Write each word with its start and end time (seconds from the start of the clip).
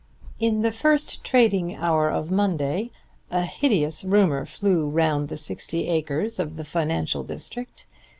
In 0.39 0.63
the 0.63 0.71
first 0.71 1.23
trading 1.23 1.75
hour 1.75 2.09
of 2.09 2.31
Monday 2.31 2.89
a 3.29 3.43
hideous 3.45 4.03
rumor 4.03 4.47
flew 4.47 4.89
round 4.89 5.27
the 5.29 5.37
sixty 5.37 5.87
acres 5.87 6.39
of 6.39 6.55
the 6.55 6.65
financial 6.65 7.21
district. 7.21 7.85